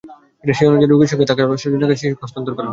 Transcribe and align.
সেই 0.43 0.67
অনুযায়ী 0.69 0.89
রোগীর 0.89 1.09
সঙ্গে 1.11 1.29
থাকা 1.29 1.41
স্বজনের 1.53 1.81
কাছে 1.83 1.99
শিশুকে 1.99 2.21
হস্তান্তর 2.21 2.53
করা 2.53 2.61
হয়। 2.61 2.69